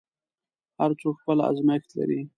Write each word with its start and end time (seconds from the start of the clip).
هر 0.79 0.91
څوک 1.01 1.15
خپل 1.21 1.37
ازمېښت 1.49 1.89
لري. 1.99 2.21